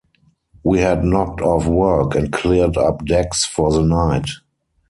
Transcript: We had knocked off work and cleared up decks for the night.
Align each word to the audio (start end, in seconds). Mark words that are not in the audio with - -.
We 0.63 0.79
had 0.79 1.03
knocked 1.03 1.41
off 1.41 1.67
work 1.67 2.15
and 2.15 2.31
cleared 2.33 2.75
up 2.75 3.05
decks 3.05 3.45
for 3.45 3.71
the 3.71 3.83
night. 3.83 4.31